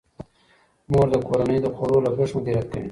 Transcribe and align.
مور 0.91 1.07
د 1.13 1.15
کورنۍ 1.27 1.57
د 1.61 1.67
خوړو 1.75 1.97
لګښت 2.05 2.33
مدیریت 2.37 2.67
کوي. 2.69 2.79